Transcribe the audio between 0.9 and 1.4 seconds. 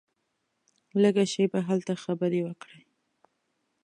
لږه